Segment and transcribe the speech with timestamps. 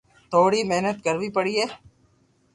[0.31, 1.63] ٿوري مھنت ڪروي پڙئي